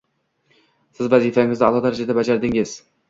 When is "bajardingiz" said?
2.21-2.73